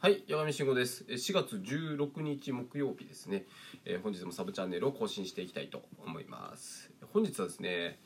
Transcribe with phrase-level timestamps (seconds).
[0.00, 1.04] はい、山上慎吾です。
[1.08, 3.46] え4月16日木曜日ですね、
[3.84, 6.92] えー本日もサブチャンネルを更新していきたいと思います。
[7.12, 7.98] 本日はですね、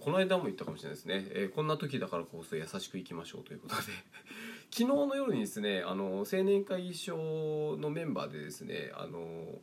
[0.00, 3.82] この間も言ったかもしれないですね、えーこんな時だからこそ優しくいきましょうということで、
[4.72, 9.60] 昨日の夜にですね、あの青年会議所のメンバーでですね、あの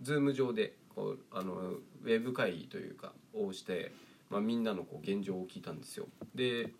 [0.00, 3.92] ズーム上でこうあのウェブ会議というかをして、
[4.30, 6.08] まあ、みんなのこう現状を聞いたんですよ。
[6.34, 6.72] で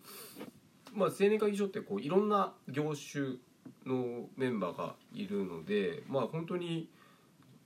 [0.93, 3.37] まあ、青年会議所ってこういろんな業種
[3.85, 6.89] のメンバーがいるので、まあ、本当に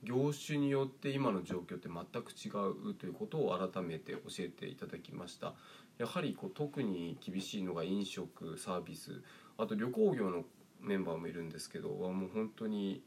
[0.02, 2.50] 業種によって今の状況って全く違
[2.90, 5.54] うということを改めて教えていただきました
[5.98, 9.22] やはりこう特に厳しいのが飲食サービス
[9.56, 10.44] あと旅行業の
[10.80, 13.02] メンバーもいるんですけどはもう本当に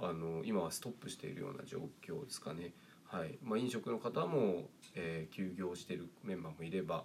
[0.00, 2.72] あの今はストップしているような状況ですかね。
[3.04, 7.04] はいまあ、飲食の方も、えー休業しているメンバーもいれば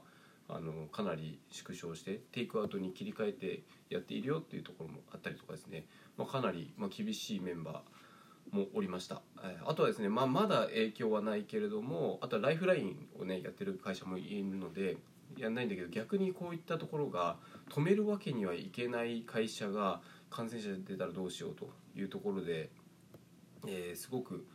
[0.54, 5.86] あのかなり縮小してテイクアウトに切り替えてやっているよっていうところもあったりとかですね、
[6.18, 14.98] まあ、かなり、ま、厳しいメンバーもおりました、えあとはですね、まあ、まだ影響はないけれどもあとはライフラインをねやってる会社もいるので
[15.38, 17.38] やんないんだけど逆にこういったところが
[17.70, 22.70] 止めるわけにはいけない会社が感染者出たらどうしようというところで、
[23.68, 24.46] えーすごく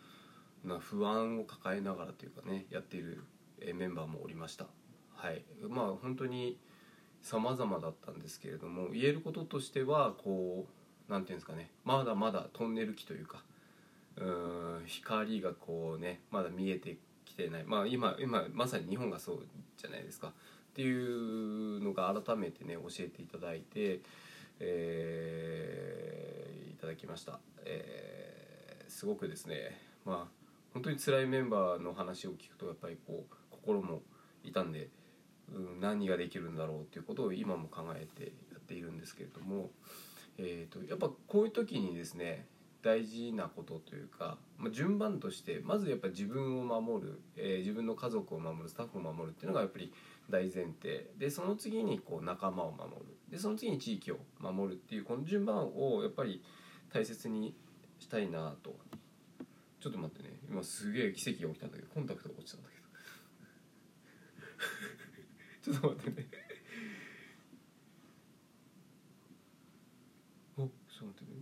[0.64, 3.22] な不安を抱えながらというかねやっている、
[3.60, 4.66] えメンバーもおりました。
[5.16, 6.58] はい、まあ本当に
[7.22, 10.66] 様々だったんですけれども言えることとしてはこ
[11.08, 11.70] うなんていうんですかね。
[11.84, 13.42] まだまだトンネル期というか
[14.16, 17.64] うーん光がこうねまだ見えてきてない。
[17.64, 20.28] まあ今今まさに日本がそうじゃないですか。
[20.28, 20.32] っ
[20.74, 24.00] ていうのが改めてね教えていただいて、
[24.60, 30.32] えーいただきました、えーすごくですねまあ
[30.72, 34.02] 本当に辛いメンバーの話を聞くとやっぱりこう心も
[34.44, 34.90] 痛んで、
[35.80, 39.70] 何ができるんだろうっていうことを今も考えてやっているんですけれども、
[40.38, 42.46] えー、とやっぱこういう時にですね
[42.82, 49.92] 大事なことというか、まあ、順番としてまずやっぱ自分を守る、えー自分の家族を守るスタッフを守るっていうのがやっぱり
[50.30, 51.10] 大前提。
[51.18, 53.16] でその次にこう仲間を守る。
[53.28, 56.42] でその次に地域を守るっていうこの順番をやっぱり
[56.92, 57.56] 大切に
[57.98, 58.76] したいなと。
[59.80, 60.36] ちょっと待ってね。
[60.48, 62.82] 今すげえ奇跡が起きたんだけどコンタクトが落ちたんだけど。
[65.66, 66.28] ちょっと待ってね。
[70.56, 71.40] おちょっと待ってね。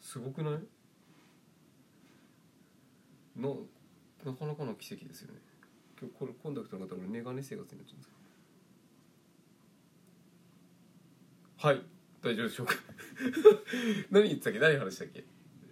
[0.00, 0.54] すごくない？
[3.36, 3.48] な
[4.24, 5.40] なかなかの奇跡ですよね。
[6.00, 8.08] 今日これコンタクトの方俺メガネ生活になっちゃうんです
[11.58, 11.68] か？
[11.68, 11.82] はい。
[12.22, 12.74] 大丈夫でしょうか？
[14.10, 14.58] 何言ってたっけ？
[14.58, 15.22] 何話したっけ？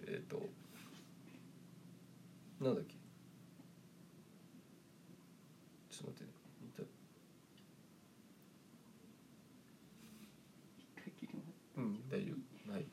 [0.08, 0.46] えっ、と
[2.60, 2.92] なんだっけ？
[5.90, 6.27] ちょっと待って。
[12.10, 12.86] 大丈夫はい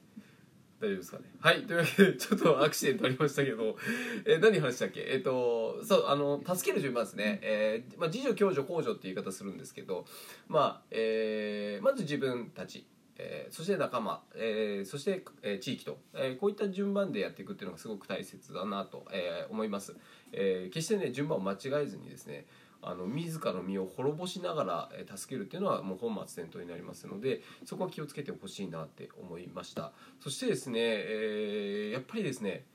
[0.79, 3.77] 大丈夫ですかねはいというわけでちょっとアクシデントありましたけど、
[4.25, 9.57] えー何話したっけえっ、とそうあの助ける順番ですね、えーまあ、自助共助公助っていう言い方するん。
[9.57, 10.05] ですけど
[10.47, 12.85] まあ、えーまず自分たち
[13.17, 19.95] えーそして仲間、えーそして、えー地域と、えーこういった順番でやっていくっていうのがすごく大切だなと、えー思います、
[20.33, 22.45] えー決してね順番を間違えずにですね
[22.81, 29.91] あの自らの身を滅ぼしながら、助けるっていうのはもう本末転倒になりますのでそこは気をつけてほしいなって思いました。
[30.19, 32.65] そしてですね、えーやっぱりですね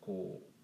[0.00, 0.56] こう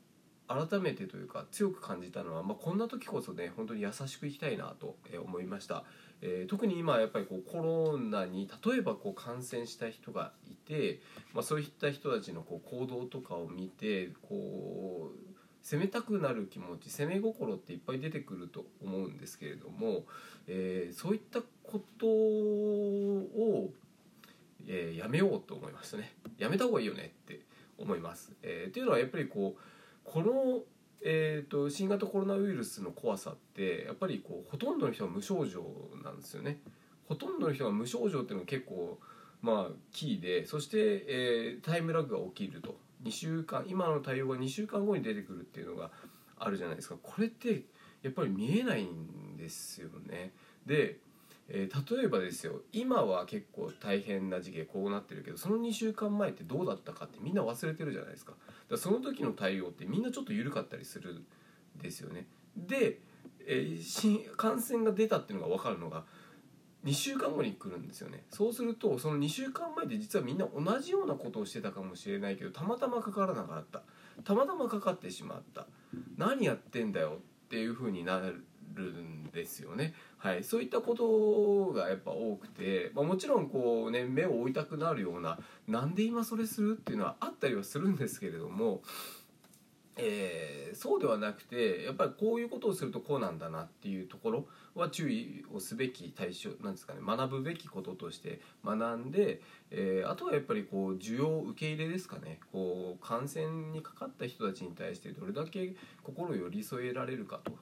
[0.49, 5.85] 改めてというか強く感じたのは、まあ、こんな時こそね本当に優しくいきたいなと思いました、
[6.21, 11.01] えー特に今やっぱりこうコロナに例えばこう感染した人がいて、
[11.33, 15.32] まあ、そういった人たちのこう行動とかを見てこう
[15.63, 20.05] 攻めたくなる気持ち攻め心っていっぱい出てくると思うんですけれども、
[20.49, 23.71] えーそういったことを、
[24.67, 27.41] えーやめようと思いましたねやめた方がいいよねって
[27.79, 28.33] 思います。
[28.43, 29.61] えーっていうのはやっぱりこう
[30.05, 30.63] この、
[31.05, 35.65] えー、と新型コロナウイルスの怖さってやっぱりこうほとんどの人が無症状
[36.03, 36.59] なんですよね。
[37.09, 38.99] ほとんどの人が無症状っていうのが結構
[39.41, 40.79] まあキーでそして、
[41.09, 45.91] えータイムラグが起きると2週間今の対応が2週間後に出てくるっていうのが
[46.39, 46.97] あるじゃないですか。
[47.03, 47.65] これって
[48.03, 50.33] やっぱり見えないんですよね。
[50.67, 50.99] で
[51.49, 58.33] えー例えばですよ今は結構大変な時期こうなってるけどその2週間前ってどうだったかってみんな忘れてるじゃないですか。
[58.33, 61.25] だからその時の対応ってみんなちょっと緩かったりするん
[61.81, 62.27] ですよね。
[62.57, 63.01] で、
[63.47, 66.05] えー感染が出たっていうのが分かるのが
[66.85, 68.25] 2週間後に来るんですよね。
[68.31, 73.83] そうするとその2週間前で実はみんな同じようなことをしてたかもしれないけどたまたまかからなかった。
[74.25, 75.67] たまたまかかってしまった。
[76.17, 78.45] 何やってんだよっていう風になる
[78.83, 79.95] んですよね。
[80.19, 85.39] はい、そういったことがやっぱ多くて、まあ、もちろんこうね目を追いたくなるような
[85.69, 88.83] なんで今それするっていうのはあったりはするんですけれども
[89.97, 102.41] えー、そうではなくてやっぱりこういうことをするとこうなんだなっていうところは注意をすべき対象なんですかね学ぶべきこととして学んで、えー、あとはやっぱりこう需要受け入れですかね。
[102.53, 107.53] こう感染にかかった人たちに対してどれだけ心を寄り添えられるかと。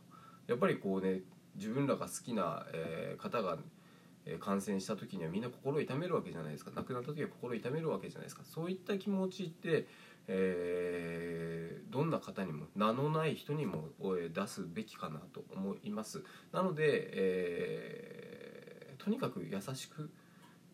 [0.46, 1.22] やっぱりこうね
[1.56, 3.58] 自分らが好きな、えー、方が
[4.38, 6.70] 感染した時にはみんな心を痛めるわけじゃないですか。
[6.74, 8.42] 亡くなった時は心を痛めるわけじゃないですか。
[8.44, 9.86] そういった気持ちって
[10.32, 13.88] えー、どんな方にも名のない人にも
[14.32, 16.22] 出すべきかなと思います。
[16.52, 20.10] なので、えー、とにかく優しく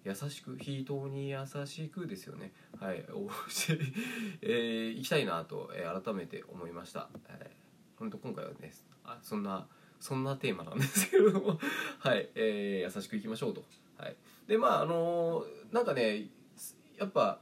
[0.05, 2.53] 優しく人に優しくですよね。
[2.79, 2.99] はい
[4.43, 8.73] えー、いきたいなと、え、改めて思いました、えー、本当今回はね
[9.05, 9.67] あそんな
[10.01, 11.59] そんなテーマなんですけれども。
[11.99, 13.65] はい、えー、優しくいきましょうと。
[13.99, 14.17] はい。
[14.47, 16.29] でまああのー、なんかね
[16.99, 17.41] やっぱ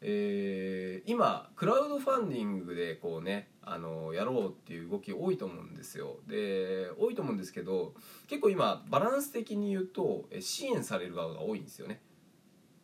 [0.00, 6.18] えー、今クラウドファンディングでこうねあのやろうっていう動き多いと思うんですよ。
[6.28, 7.94] で多いと思うんですけど
[8.28, 12.00] 結構今バランス的に言うと支援される側が多いんですよね。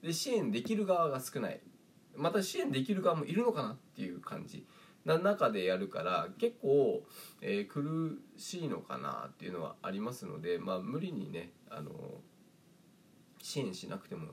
[0.02, 1.61] で支援できる側が少ない。
[2.17, 4.67] また支援できる側もいるのかなっていう感じ。
[5.05, 7.03] な中でやるから結構、
[7.41, 11.91] えー、苦しいのかなっていうのはありますのでまあ無理にねあの
[13.43, 14.29] 支援しなくても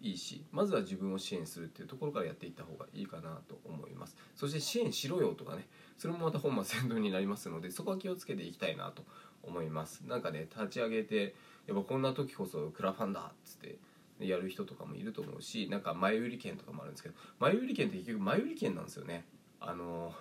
[0.00, 4.16] いいしまずは自分を支援するっていうところからやっていった方がいいかなと思います。
[4.34, 5.68] そして支援しろよとかね
[5.98, 9.04] それもまた本末転倒になりますのでそこは気をつけていきたいなと
[9.42, 10.02] 思います。
[10.06, 11.34] なんかね立ち上げて
[11.66, 13.78] やっぱこんな時こそクラファンだっつって
[14.18, 19.24] やる人とかもいると思うしなんか前売り券とかもあるんですけど前売り券って結局前売り券なんですよね。
[19.60, 20.12] あの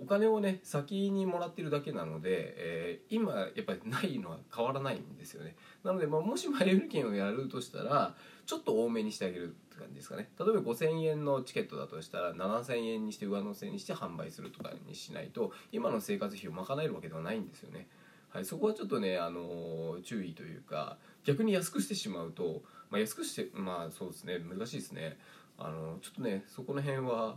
[0.00, 5.54] お金をね先にもらってるだけなので、えー、今やっぱりないのは変わらないんですよね。
[5.82, 8.14] なので、まあ、もし前売り券をやるとしたら
[8.46, 10.30] ちょっと多めにしてあげるって感じですかね。
[10.38, 17.88] 例えば5000円のチケットだとしたら7000円にして上乗せにして販売するとかにしないと今の生活費を賄えるわけではないんですよね。
[18.30, 25.18] はい、そこはちょっとね、あのー、注意というか逆に安くしてしまうと、まあ、安くしてまあそうですね難しいですね。
[25.56, 27.36] あの、ちょっとねそこの辺は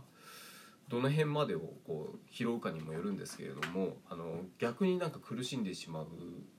[0.88, 6.06] どの辺までをこう拾うかにもよるんですけれどもあの逆になんか苦しんでしまう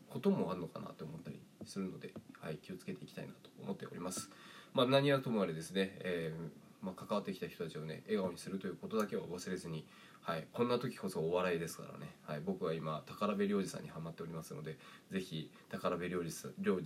[0.07, 4.29] こともあるのかなと思ったりするので、はい、気をつけていきたいなと思っております。
[4.73, 9.85] まあ、何はともあれですね、えー、まあ、関わってきた人たちをね笑顔にするということだけは忘れずに、
[10.21, 14.77] はい、こんな時こそお笑いですからね、はい、僕は今宝部良二さんにハマっておりますので
[15.11, 16.31] 是非宝部良二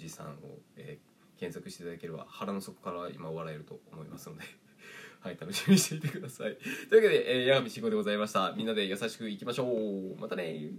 [0.10, 0.31] さんを、
[0.78, 4.44] えー、検索していただければ腹の底から今笑えると思いますので。
[5.24, 6.58] はい、楽しみにしていてください。
[6.90, 8.52] というわけで、えー、八神慎吾でございました。
[8.58, 10.20] みんなで優しくいきましょう。
[10.20, 10.70] またね